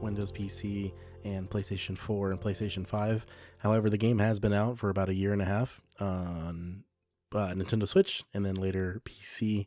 [0.00, 0.92] Windows PC
[1.24, 3.26] and PlayStation 4 and PlayStation 5.
[3.58, 6.84] However, the game has been out for about a year and a half on
[7.34, 9.66] uh, Nintendo Switch and then later PC.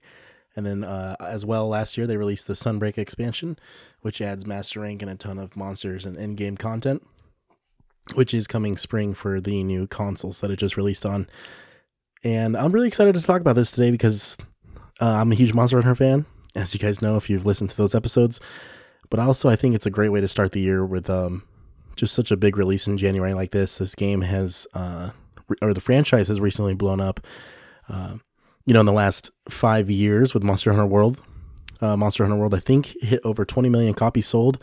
[0.56, 3.58] And then, uh, as well, last year they released the Sunbreak expansion,
[4.02, 7.06] which adds Master Rank and a ton of monsters and in game content,
[8.16, 11.28] which is coming spring for the new consoles that it just released on.
[12.24, 14.38] And I'm really excited to talk about this today because
[15.00, 16.26] uh, I'm a huge Monster Hunter fan,
[16.56, 18.40] as you guys know if you've listened to those episodes.
[19.10, 21.44] But also, I think it's a great way to start the year with um,
[21.96, 23.78] just such a big release in January like this.
[23.78, 25.12] This game has, uh,
[25.62, 27.20] or the franchise has recently blown up.
[27.88, 28.18] Uh,
[28.66, 31.24] you know, in the last five years with Monster Hunter World,
[31.82, 34.60] uh, Monster Hunter World, I think hit over 20 million copies sold.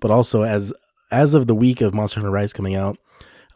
[0.00, 0.72] But also, as
[1.10, 2.98] as of the week of Monster Hunter Rise coming out,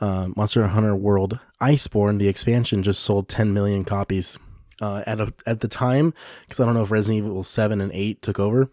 [0.01, 4.39] uh, Monster Hunter World Iceborne, the expansion, just sold 10 million copies.
[4.81, 7.93] Uh, at a, at the time, because I don't know if Resident Evil 7 and
[7.95, 8.69] 8 took over,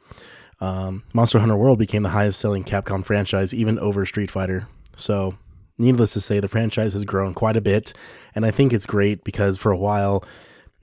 [0.62, 4.68] um, Monster Hunter World became the highest selling Capcom franchise, even over Street Fighter.
[4.95, 5.38] So,
[5.78, 7.94] needless to say, the franchise has grown quite a bit,
[8.36, 10.23] and I think it's great because for a while,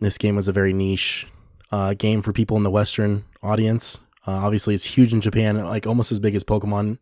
[0.00, 1.26] this game was a very niche
[1.70, 4.00] uh, game for people in the Western audience.
[4.26, 6.98] Uh, obviously, it's huge in Japan, like almost as big as Pokemon.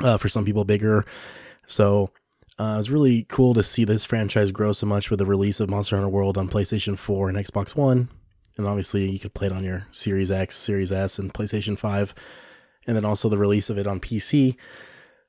[0.00, 1.04] Uh, for some people, bigger.
[1.66, 2.10] So
[2.58, 5.60] uh, it was really cool to see this franchise grow so much with the release
[5.60, 8.08] of Monster Hunter World on PlayStation 4 and Xbox One,
[8.56, 12.14] and obviously you could play it on your Series X, Series S, and PlayStation 5,
[12.86, 14.56] and then also the release of it on PC.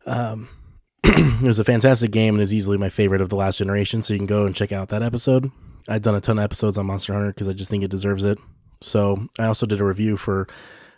[0.05, 0.49] Um,
[1.03, 4.01] it was a fantastic game and is easily my favorite of the last generation.
[4.01, 5.51] So you can go and check out that episode.
[5.87, 8.23] I've done a ton of episodes on Monster Hunter because I just think it deserves
[8.23, 8.37] it.
[8.81, 10.47] So I also did a review for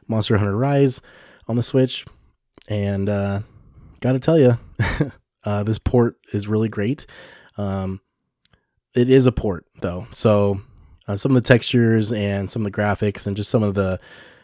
[0.07, 1.01] Monster Hunter Rise
[1.47, 2.05] on the Switch,
[2.67, 3.41] and uh,
[4.00, 4.57] gotta tell you,
[5.44, 7.05] uh, this port is really great.
[7.57, 8.01] Um,
[8.95, 10.61] it is a port though, so
[11.08, 14.00] uh, some of the textures and some of the graphics and just some of the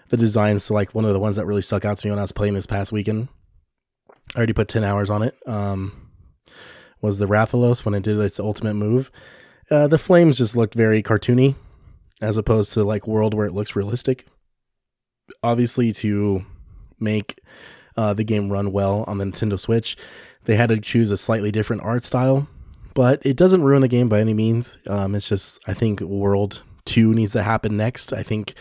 [0.09, 0.63] the designs.
[0.63, 2.31] So like one of the ones that really stuck out to me when I was
[2.31, 3.27] playing this past weekend.
[4.35, 5.35] I already put ten hours on it.
[5.47, 6.09] Um,
[7.01, 9.11] was the Rathalos when it did its ultimate move.
[9.71, 11.55] Uh, the flames just looked very cartoony,
[12.21, 14.25] as opposed to like World where it looks realistic.
[15.43, 16.43] Obviously, to
[16.99, 17.39] make
[17.95, 19.95] uh, the game run well on the Nintendo Switch,
[20.45, 22.47] they had to choose a slightly different art style
[22.93, 24.77] but it doesn't ruin the game by any means.
[24.87, 28.13] Um, it's just I think World Two needs to happen next.
[28.13, 28.53] I think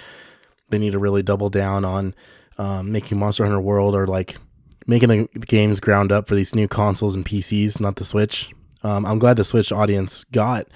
[0.69, 2.15] they need to really double down on
[2.59, 4.37] um, making Monster Hunter World or like
[4.87, 8.51] making the games ground up for these new consoles and PCs, not the Switch.
[8.83, 10.69] Um, I'm glad the Switch audience got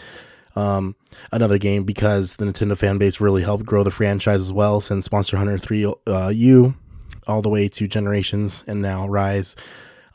[0.55, 0.97] um,
[1.31, 5.11] another game because the Nintendo fan base really helped grow the franchise as well since
[5.11, 6.75] Monster Hunter 3 uh, U
[7.27, 9.57] all the way to Generations and now Rise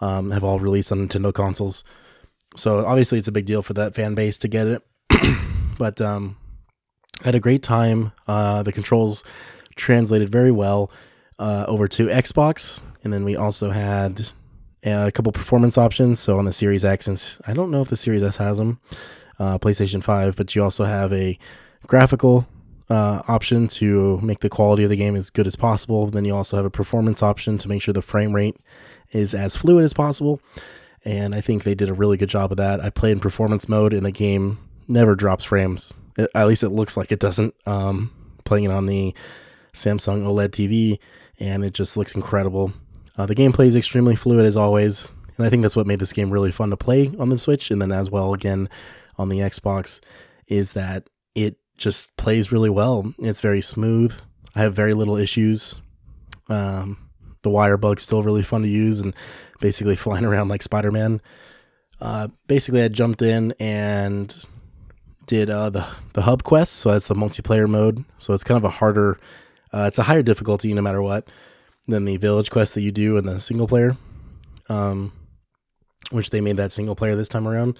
[0.02, 1.84] um, have all released on Nintendo consoles.
[2.58, 4.84] So obviously it's a big deal for that fan base to get it.
[5.78, 6.38] but um,
[7.24, 8.12] had a great time.
[8.28, 9.24] Uh, the controls
[9.76, 10.92] translated very well
[11.40, 14.32] uh, over to Xbox, and then we also had
[14.84, 16.20] a couple performance options.
[16.20, 18.80] So on the Series X, and I don't know if the Series S has them,
[19.40, 21.38] uh, PlayStation Five, but you also have a
[21.86, 22.48] graphical
[22.90, 26.08] uh, option to make the quality of the game as good as possible.
[26.08, 28.58] Then you also have a performance option to make sure the frame rate
[29.12, 30.42] is as fluid as possible
[31.06, 32.82] and I think they did a really good job of that.
[32.82, 35.94] I play in performance mode, and the game never drops frames.
[36.18, 37.54] It, at least it looks like it doesn't.
[37.66, 38.12] Um,
[38.46, 39.14] playing it on the
[39.74, 41.00] Samsung OLED TV,
[41.40, 42.74] and it just looks incredible.
[43.18, 46.14] Uh, the gameplay is extremely fluid as always, and I think that's what made this
[46.14, 48.70] game really fun to play on the Switch, and then as well again
[49.18, 50.00] on the Xbox,
[50.48, 53.14] is that it just plays really well.
[53.20, 54.14] It's very smooth.
[54.56, 55.76] I have very little issues.
[56.50, 57.07] Um,
[57.42, 59.16] the wire bug's still really fun to use, and
[59.60, 61.22] basically flying around like Spider Man.
[62.00, 64.36] Uh, basically, I jumped in and
[65.26, 66.74] did uh, the the hub quest.
[66.74, 68.06] So that's the multiplayer mode.
[68.18, 69.20] So it's kind of a harder,
[69.74, 71.28] uh, it's a higher difficulty no matter what
[71.88, 73.98] than the village quest that you do in the single player.
[74.70, 75.14] Um,
[76.12, 77.78] which they made that single player this time around.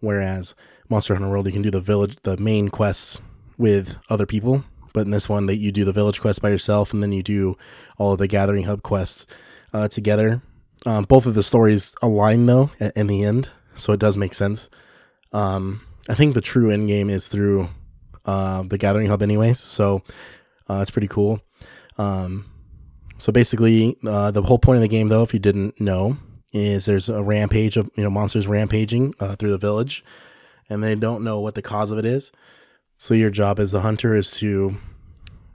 [0.00, 0.54] Whereas
[0.88, 3.20] Monster Hunter World, you can do the village, the main quests
[3.58, 4.64] with other people.
[4.92, 7.22] But in this one, that you do the village quest by yourself, and then you
[7.22, 7.56] do
[7.98, 9.26] all of the gathering hub quests
[9.72, 10.42] uh, together.
[10.86, 14.68] Um, both of the stories align though in the end, so it does make sense.
[15.32, 17.68] Um, I think the true end game is through
[18.24, 19.58] uh, the Gathering Hub, anyways.
[19.58, 20.02] So
[20.68, 21.40] uh, it's pretty cool.
[21.98, 22.46] Um,
[23.18, 26.16] so basically, uh, the whole point of the game, though, if you didn't know,
[26.52, 30.02] is there's a rampage of you know monsters rampaging uh, through the village,
[30.68, 32.32] and they don't know what the cause of it is.
[33.00, 34.76] So your job as the hunter is to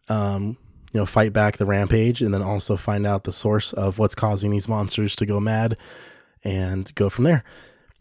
[0.10, 0.58] um,
[0.92, 4.16] you know, fight back the rampage and then also find out the source of what's
[4.16, 5.78] causing these monsters to go mad
[6.44, 7.44] and go from there.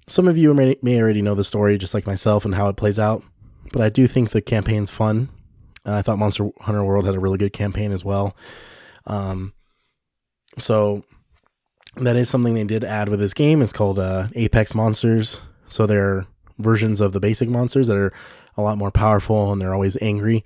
[0.06, 2.76] Some of you may, may already know the story, just like myself, and how it
[2.76, 3.22] plays out,
[3.70, 5.28] but I do think the campaign's fun.
[5.84, 8.34] Uh, I thought Monster Hunter World had a really good campaign as well.
[9.04, 9.52] Um,
[10.56, 11.04] so
[11.96, 13.60] that is something they did add with this game.
[13.60, 15.38] It's called uh, Apex Monsters.
[15.66, 16.26] So they're
[16.58, 18.12] versions of the basic monsters that are
[18.56, 20.44] a lot more powerful and they're always angry.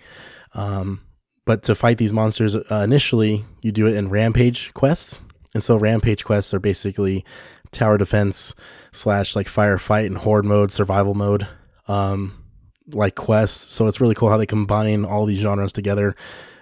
[0.55, 1.01] Um,
[1.45, 5.23] but to fight these monsters uh, initially, you do it in rampage quests.
[5.55, 7.25] And so rampage quests are basically
[7.71, 8.55] tower defense
[8.93, 11.47] slash like firefight and horde mode, survival mode,
[11.87, 12.45] um,
[12.93, 13.73] like quests.
[13.73, 16.15] So it's really cool how they combine all these genres together,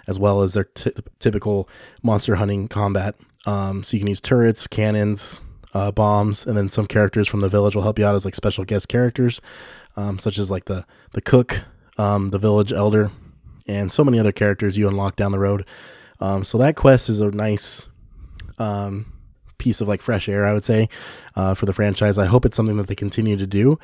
[0.06, 1.68] as well as their t- typical
[2.02, 3.16] monster hunting combat.
[3.44, 5.44] Um, so you can use turrets, cannons,
[5.76, 8.34] uh, bombs, and then some characters from the village will help you out as like
[8.34, 9.42] special guest characters,
[9.94, 11.64] um, such as like the the cook,
[11.98, 13.10] um, the village elder,
[13.66, 15.66] and so many other characters you unlock down the road.
[16.18, 17.88] Um, so that quest is a nice
[18.58, 19.12] um,
[19.58, 20.88] piece of like fresh air, I would say,
[21.34, 22.16] uh, for the franchise.
[22.16, 23.78] I hope it's something that they continue to do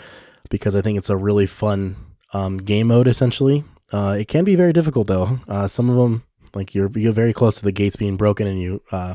[0.48, 1.96] because I think it's a really fun
[2.32, 3.06] um, game mode.
[3.06, 5.40] Essentially, uh, it can be very difficult though.
[5.46, 6.22] Uh, some of them,
[6.54, 9.14] like you're you get very close to the gates being broken, and you uh,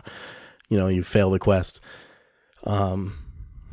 [0.69, 1.81] you know you fail the quest.
[2.68, 3.18] Um,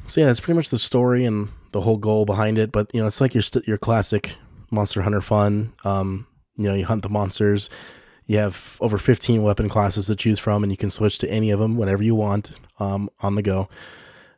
[0.07, 2.73] so yeah, that's pretty much the story and the whole goal behind it.
[2.73, 4.37] But you know, it's like your st- your classic
[4.71, 5.75] Monster Hunter fun.
[5.85, 6.27] Um,
[6.57, 7.69] you know, you hunt the monsters.
[8.27, 11.51] You have over 15 weapon classes to choose from, and you can switch to any
[11.51, 13.69] of them whenever you want um, on the go.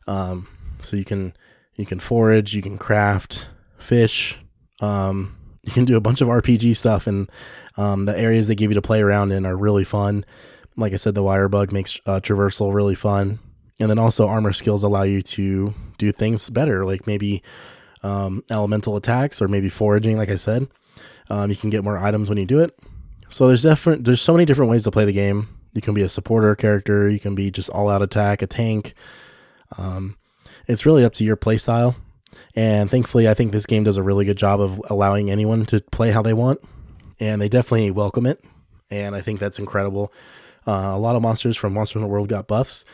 [0.08, 0.48] Um,
[0.78, 1.34] so you can
[1.74, 3.48] you can forage, you can craft,
[3.78, 4.38] fish.
[4.80, 7.30] Um, you can do a bunch of RPG stuff, and
[7.76, 10.24] um, the areas they give you to play around in are really fun.
[10.76, 13.38] Like I said, the wire bug makes uh, traversal really fun,
[13.80, 17.42] and then also armor skills allow you to do things better, like maybe
[18.02, 20.16] um, elemental attacks or maybe foraging.
[20.16, 20.68] Like I said,
[21.28, 22.78] um, you can get more items when you do it.
[23.28, 24.04] So there's different.
[24.04, 25.48] There's so many different ways to play the game.
[25.72, 27.08] You can be a supporter character.
[27.08, 28.94] You can be just all out attack, a tank.
[29.76, 30.16] Um,
[30.66, 31.96] it's really up to your play style.
[32.54, 35.80] And thankfully, I think this game does a really good job of allowing anyone to
[35.80, 36.60] play how they want.
[37.20, 38.42] And they definitely welcome it.
[38.90, 40.12] And I think that's incredible.
[40.66, 42.84] Uh, a lot of monsters from Monster Hunter World got buffs.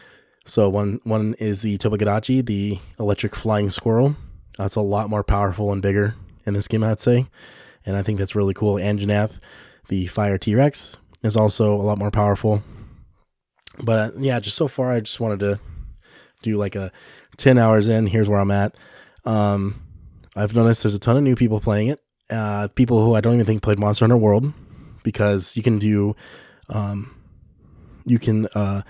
[0.44, 4.16] So one one is the Tobi-Kadachi, the electric flying squirrel.
[4.58, 7.26] That's a lot more powerful and bigger in this game, I'd say.
[7.86, 8.76] And I think that's really cool.
[8.76, 9.38] And Anjanath,
[9.88, 12.62] the fire T Rex, is also a lot more powerful.
[13.82, 15.60] But yeah, just so far, I just wanted to
[16.42, 16.92] do like a
[17.36, 18.06] 10 hours in.
[18.06, 18.76] Here's where I'm at.
[19.24, 19.80] Um,
[20.36, 22.00] I've noticed there's a ton of new people playing it.
[22.30, 24.52] Uh, people who I don't even think played Monster Hunter World
[25.02, 26.14] because you can do,
[26.68, 27.14] um,
[28.04, 28.82] you can, uh,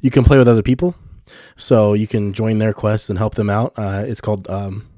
[0.00, 0.94] you can play with other people.
[1.56, 3.72] So you can join their quests and help them out.
[3.76, 4.88] Uh, it's called, um,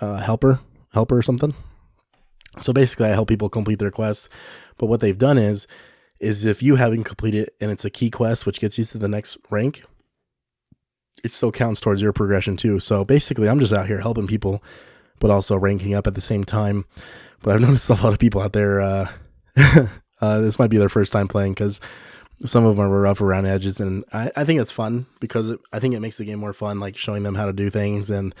[0.00, 0.60] uh, helper,
[0.92, 1.54] helper or something.
[2.60, 4.28] So basically, I help people complete their quests.
[4.78, 5.66] But what they've done is,
[6.20, 8.98] is if you haven't completed it and it's a key quest which gets you to
[8.98, 9.82] the next rank,
[11.24, 12.80] it still counts towards your progression too.
[12.80, 14.62] So basically, I'm just out here helping people,
[15.18, 16.84] but also ranking up at the same time.
[17.42, 18.80] But I've noticed a lot of people out there.
[18.80, 19.06] Uh,
[20.20, 21.80] uh, this might be their first time playing because
[22.44, 25.60] some of them are rough around edges, and I, I think it's fun because it,
[25.72, 28.10] I think it makes the game more fun, like showing them how to do things
[28.10, 28.34] and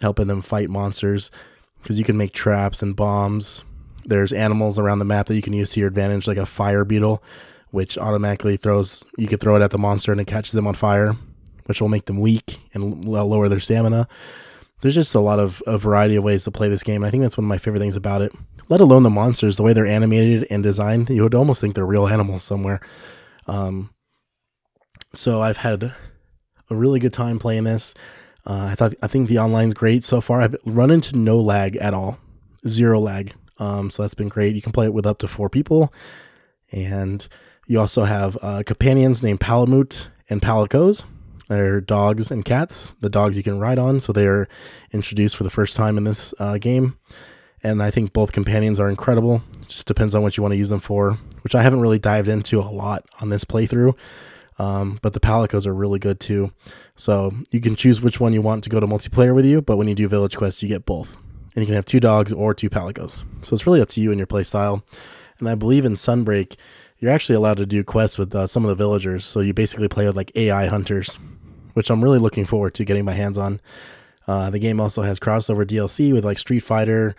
[0.00, 1.30] helping them fight monsters
[1.82, 3.64] because you can make traps and bombs.
[4.04, 6.84] There's animals around the map that you can use to your advantage, like a fire
[6.84, 7.22] beetle,
[7.70, 9.04] which automatically throws.
[9.16, 11.16] You could throw it at the monster and it catches them on fire,
[11.66, 14.08] which will make them weak and lower their stamina.
[14.80, 17.04] There's just a lot of a variety of ways to play this game.
[17.04, 18.32] I think that's one of my favorite things about it.
[18.68, 21.86] Let alone the monsters, the way they're animated and designed, you would almost think they're
[21.86, 22.80] real animals somewhere.
[23.46, 23.90] Um,
[25.14, 27.94] so I've had a really good time playing this.
[28.44, 30.40] Uh, I thought I think the online's great so far.
[30.40, 32.18] I've run into no lag at all,
[32.66, 33.34] zero lag.
[33.58, 34.54] Um, so that's been great.
[34.54, 35.92] You can play it with up to four people,
[36.72, 37.28] and
[37.66, 41.04] you also have uh, companions named Palamute and Palicos.
[41.48, 42.94] They're dogs and cats.
[43.00, 44.48] The dogs you can ride on, so they are
[44.90, 46.98] introduced for the first time in this uh, game.
[47.62, 49.42] And I think both companions are incredible.
[49.68, 52.28] Just depends on what you want to use them for, which I haven't really dived
[52.28, 53.94] into a lot on this playthrough.
[54.58, 56.52] Um, but the Palicos are really good too.
[56.96, 59.76] So you can choose which one you want to go to multiplayer with you, but
[59.76, 61.16] when you do village quests, you get both.
[61.54, 63.24] And you can have two dogs or two Palicos.
[63.42, 64.84] So it's really up to you and your play style.
[65.38, 66.56] And I believe in Sunbreak,
[66.98, 69.24] you're actually allowed to do quests with uh, some of the villagers.
[69.24, 71.18] So you basically play with like AI hunters,
[71.74, 73.60] which I'm really looking forward to getting my hands on.
[74.28, 77.16] Uh, the game also has crossover DLC with like Street Fighter,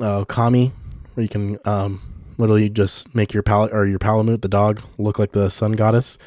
[0.00, 0.72] uh, Kami,
[1.14, 2.00] where you can um,
[2.38, 6.18] literally just make your pal or your Palamute, the dog, look like the sun goddess.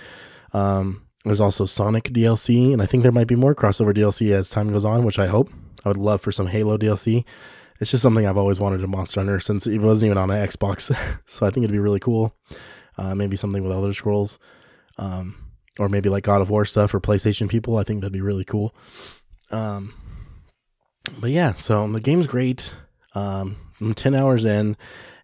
[0.53, 4.49] Um, there's also Sonic DLC, and I think there might be more crossover DLC as
[4.49, 5.51] time goes on, which I hope.
[5.83, 7.25] I would love for some Halo DLC.
[7.79, 10.47] It's just something I've always wanted in Monster Hunter since it wasn't even on an
[10.47, 10.93] Xbox,
[11.25, 12.35] so I think it'd be really cool.
[12.97, 14.39] Uh, maybe something with Elder Scrolls,
[14.97, 15.35] um,
[15.77, 17.77] or maybe like God of War stuff for PlayStation people.
[17.77, 18.75] I think that'd be really cool.
[19.51, 19.93] Um,
[21.19, 22.73] but yeah, so the game's great.
[23.15, 24.77] Um, I'm 10 hours in,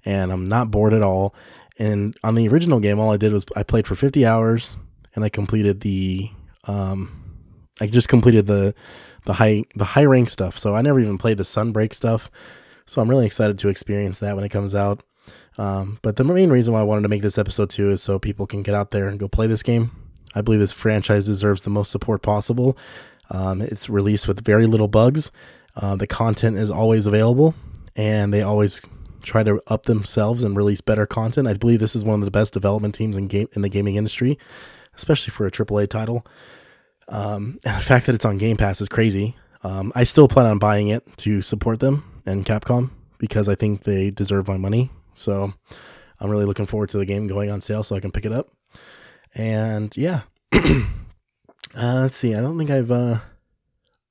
[0.04, 1.36] and I'm not bored at all.
[1.78, 4.78] And on the original game, all I did was I played for 50 hours
[5.14, 6.30] and I completed the
[6.68, 7.24] um,
[7.82, 8.74] I just completed the
[9.26, 12.30] the high the high rank stuff, so I never even played the Sunbreak stuff.
[12.86, 15.02] So I'm really excited to experience that when it comes out.
[15.58, 18.20] Um, but the main reason why I wanted to make this episode too is so
[18.20, 19.92] people can get out there and go play this game.
[20.36, 22.78] I believe this franchise deserves the most support possible.
[23.32, 25.32] Um, it's released with very little bugs.
[25.76, 27.56] Uh, the content is always available,
[27.96, 28.82] and they always
[29.22, 31.48] try to up themselves and release better content.
[31.48, 33.96] I believe this is one of the best development teams in game in the gaming
[33.96, 34.38] industry,
[34.96, 36.26] especially for a AAA title.
[37.08, 39.36] Um, and the fact that it's on Game Pass is crazy.
[39.64, 43.84] Um, I still plan on buying it to support them and Capcom because I think
[43.84, 44.92] they deserve my money.
[45.16, 45.54] So
[46.20, 48.32] I'm really looking forward to the game going on sale so I can pick it
[48.32, 48.52] up.
[49.34, 50.22] And yeah,
[50.54, 50.86] uh,
[51.76, 52.36] let's see.
[52.36, 52.92] I don't think I've.
[52.92, 53.20] Uh,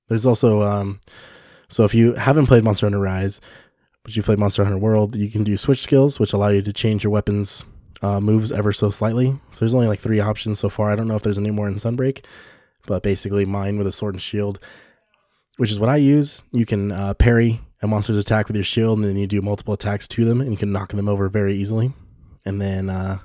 [0.08, 1.00] there's also um,
[1.68, 3.40] so if you haven't played Monster Hunter Rise,
[4.04, 6.72] but you play Monster Hunter World, you can do switch skills, which allow you to
[6.72, 7.64] change your weapons
[8.02, 9.30] uh, moves ever so slightly.
[9.52, 10.90] So there's only like three options so far.
[10.90, 12.24] I don't know if there's any more in Sunbreak,
[12.86, 14.60] but basically mine with a sword and shield,
[15.56, 16.42] which is what I use.
[16.52, 19.74] You can uh, parry a monster's attack with your shield, and then you do multiple
[19.74, 21.92] attacks to them, and you can knock them over very easily.
[22.44, 23.18] And then uh,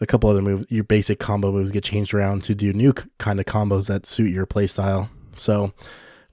[0.00, 3.38] a couple other moves, your basic combo moves get changed around to do new kind
[3.38, 5.10] of combos that suit your playstyle.
[5.32, 5.72] So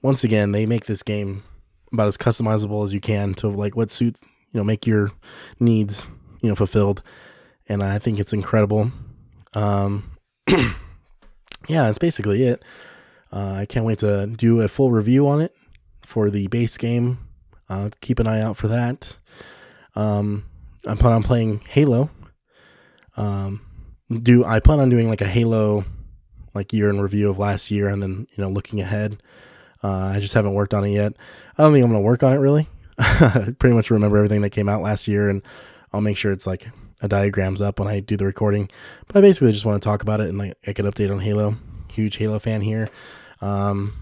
[0.00, 1.42] once again, they make this game
[1.92, 5.10] about as customizable as you can to like what suit you know make your
[5.60, 7.02] needs you know fulfilled,
[7.68, 8.92] and I think it's incredible.
[9.54, 10.12] Um,
[10.48, 10.74] yeah,
[11.68, 12.64] that's basically it.
[13.32, 15.54] Uh, I can't wait to do a full review on it
[16.04, 17.18] for the base game.
[17.68, 19.18] Uh, keep an eye out for that.
[19.94, 20.44] Um,
[20.86, 22.10] I plan on playing Halo
[23.18, 23.60] um,
[24.10, 25.84] do I plan on doing like a Halo
[26.54, 29.20] like year in review of last year and then you know looking ahead.
[29.82, 31.12] Uh, I just haven't worked on it yet.
[31.56, 32.68] I don't think I'm gonna work on it really.
[33.58, 35.42] pretty much remember everything that came out last year, and
[35.92, 36.68] I'll make sure it's like
[37.00, 38.68] a diagrams up when I do the recording.
[39.06, 41.20] But I basically just want to talk about it and like I can update on
[41.20, 41.56] Halo.
[41.90, 42.88] Huge Halo fan here.
[43.40, 43.94] Um,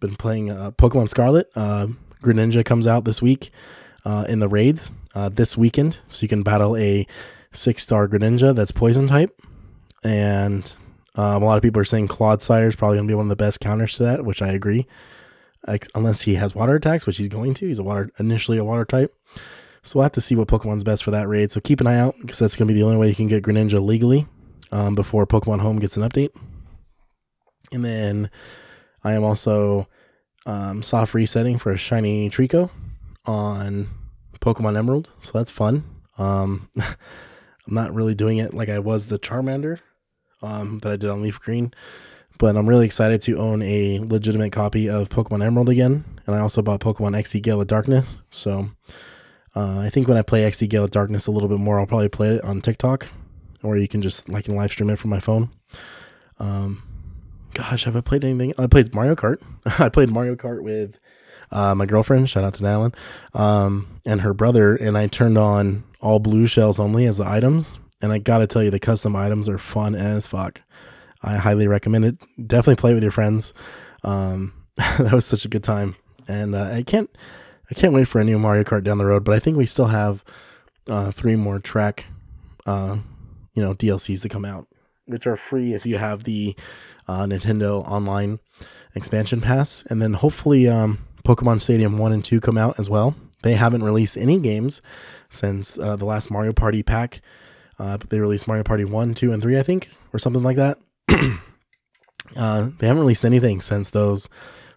[0.00, 1.48] been playing uh, Pokemon Scarlet.
[1.54, 1.88] Uh,
[2.22, 3.50] Greninja comes out this week
[4.04, 7.06] uh, in the raids uh, this weekend, so you can battle a
[7.52, 9.40] six star Greninja that's poison type.
[10.02, 10.74] And
[11.14, 13.30] um, a lot of people are saying Clodsire is probably going to be one of
[13.30, 14.86] the best counters to that, which I agree.
[15.64, 17.66] Unless he has water attacks, which he's going to.
[17.66, 19.14] He's a water initially a water type.
[19.82, 21.52] So we'll have to see what Pokemon's best for that raid.
[21.52, 23.28] So keep an eye out because that's going to be the only way you can
[23.28, 24.26] get Greninja legally
[24.72, 26.30] um, before Pokemon Home gets an update.
[27.72, 28.30] And then
[29.04, 29.88] I am also
[30.44, 32.70] um, soft resetting for a shiny Treecko
[33.26, 33.88] on
[34.40, 35.10] Pokemon Emerald.
[35.22, 35.84] So that's fun.
[36.18, 39.78] Um, I'm not really doing it like I was the Charmander
[40.42, 41.72] um, that I did on Leaf Green,
[42.40, 46.06] but I'm really excited to own a legitimate copy of Pokemon Emerald again.
[46.26, 48.22] And I also bought Pokemon XD Gale of Darkness.
[48.30, 48.70] So
[49.54, 51.86] uh, I think when I play XD Gale of Darkness a little bit more, I'll
[51.86, 53.08] probably play it on TikTok,
[53.62, 55.50] or you can just like can live stream it from my phone.
[56.38, 56.82] Um,
[57.52, 58.54] gosh, have I played anything?
[58.56, 59.36] I played Mario Kart.
[59.78, 60.98] I played Mario Kart with
[61.52, 62.30] uh, my girlfriend.
[62.30, 62.92] Shout out to Natalie,
[63.34, 67.78] um, and her brother, and I turned on all blue shells only as the items.
[68.00, 70.62] And I gotta tell you, the custom items are fun as fuck.
[71.22, 72.18] I highly recommend it.
[72.46, 73.52] Definitely play it with your friends.
[74.02, 75.96] Um, that was such a good time,
[76.26, 77.10] and uh, I can't,
[77.70, 79.24] I can't wait for a new Mario Kart down the road.
[79.24, 80.24] But I think we still have
[80.88, 82.06] uh, three more track,
[82.66, 82.98] uh,
[83.54, 84.66] you know, DLCs to come out,
[85.06, 86.56] which are free if you have the
[87.06, 88.38] uh, Nintendo Online
[88.94, 93.14] expansion pass, and then hopefully um, Pokemon Stadium One and Two come out as well.
[93.42, 94.82] They haven't released any games
[95.28, 97.20] since uh, the last Mario Party pack.
[97.78, 100.78] Uh, they released Mario Party 1, 2, and 3, I think, or something like that.
[102.36, 104.28] uh, they haven't released anything since those.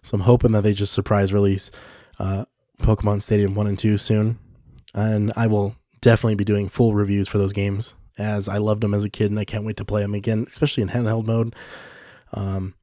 [0.02, 1.70] So I'm hoping that they just surprise release
[2.18, 2.44] uh,
[2.80, 4.38] Pokemon Stadium 1 and 2 soon.
[4.94, 8.94] And I will definitely be doing full reviews for those games as I loved them
[8.94, 11.54] as a kid and I can't wait to play them again, especially in handheld mode.
[12.32, 12.74] Um,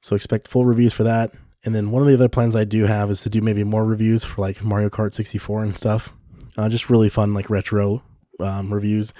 [0.00, 1.32] so expect full reviews for that.
[1.64, 3.84] And then one of the other plans I do have is to do maybe more
[3.84, 6.12] reviews for like Mario Kart 64 and stuff.
[6.56, 8.02] Uh, just really fun, like retro
[8.38, 9.12] um, reviews.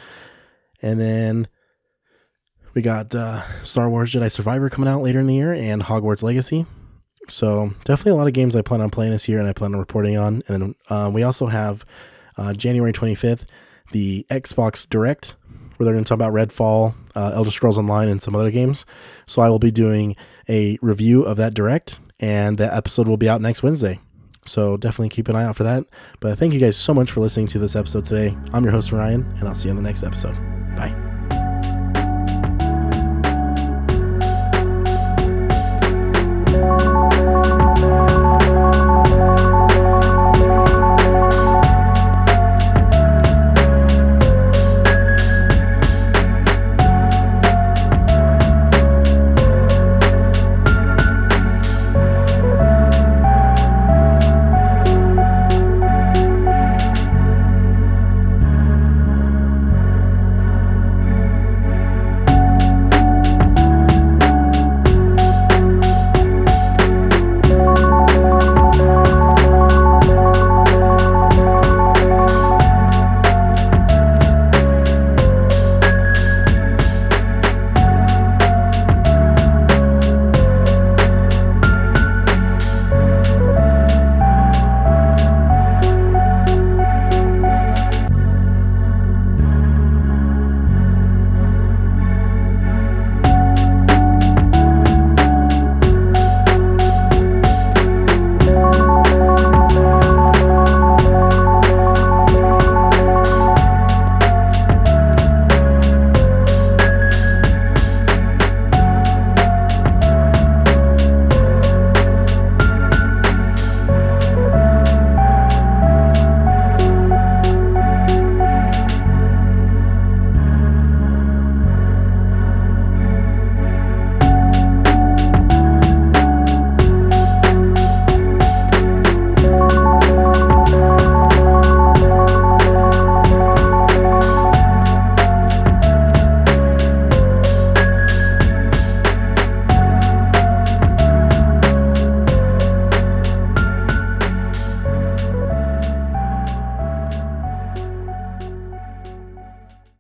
[0.81, 1.49] And then
[2.75, 6.23] we got uh, Star Wars Jedi Survivor coming out later in the year and Hogwarts
[6.23, 6.67] Legacy.
[7.29, 9.75] So definitely a lot of games I plan on playing this year and I plan
[9.75, 10.43] on reporting on.
[10.49, 11.85] And then uh, we also have
[12.37, 13.47] uh, January 25th,
[13.93, 15.37] the Xbox Direct,
[15.77, 18.85] where they're going to talk about Redfall, uh, Elder Scrolls Online, and some other games.
[19.27, 20.17] So I will be doing
[20.49, 24.01] a review of that Direct, and that episode will be out next Wednesday.
[24.45, 25.85] So definitely keep an eye out for that.
[26.19, 28.37] But thank you guys so much for listening to this episode today.
[28.53, 30.60] I'm your host, Ryan, and I'll see you on the next episode.